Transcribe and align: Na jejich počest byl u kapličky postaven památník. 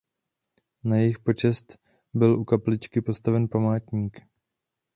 Na 0.83 0.97
jejich 0.97 1.19
počest 1.19 1.77
byl 2.13 2.39
u 2.39 2.43
kapličky 2.45 3.01
postaven 3.01 3.47
památník. 3.47 4.19